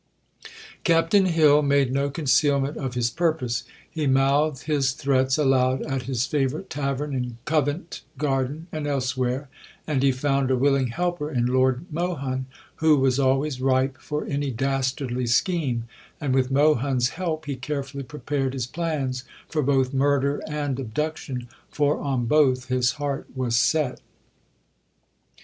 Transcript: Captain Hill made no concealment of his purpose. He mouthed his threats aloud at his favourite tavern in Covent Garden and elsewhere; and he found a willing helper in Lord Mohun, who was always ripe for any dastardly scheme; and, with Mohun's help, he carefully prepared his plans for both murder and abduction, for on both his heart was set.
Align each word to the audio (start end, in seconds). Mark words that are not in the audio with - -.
Captain 0.83 1.27
Hill 1.27 1.61
made 1.61 1.91
no 1.93 2.09
concealment 2.09 2.75
of 2.75 2.95
his 2.95 3.11
purpose. 3.11 3.65
He 3.87 4.07
mouthed 4.07 4.63
his 4.63 4.93
threats 4.93 5.37
aloud 5.37 5.83
at 5.83 6.01
his 6.09 6.25
favourite 6.25 6.71
tavern 6.71 7.13
in 7.13 7.37
Covent 7.45 8.01
Garden 8.17 8.65
and 8.71 8.87
elsewhere; 8.87 9.47
and 9.85 10.01
he 10.01 10.11
found 10.11 10.49
a 10.49 10.55
willing 10.57 10.87
helper 10.87 11.29
in 11.29 11.45
Lord 11.45 11.85
Mohun, 11.93 12.47
who 12.77 12.97
was 12.97 13.19
always 13.19 13.61
ripe 13.61 13.99
for 13.99 14.25
any 14.25 14.49
dastardly 14.49 15.27
scheme; 15.27 15.83
and, 16.19 16.33
with 16.33 16.49
Mohun's 16.49 17.09
help, 17.09 17.45
he 17.45 17.55
carefully 17.55 18.01
prepared 18.01 18.53
his 18.53 18.65
plans 18.65 19.23
for 19.47 19.61
both 19.61 19.93
murder 19.93 20.41
and 20.47 20.79
abduction, 20.79 21.47
for 21.69 21.99
on 21.99 22.25
both 22.25 22.69
his 22.69 22.93
heart 22.93 23.27
was 23.37 23.55
set. 23.55 24.01